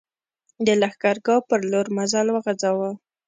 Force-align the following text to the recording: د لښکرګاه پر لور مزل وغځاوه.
د 0.65 0.67
لښکرګاه 0.81 1.45
پر 1.49 1.59
لور 1.71 1.87
مزل 1.97 2.27
وغځاوه. 2.31 2.91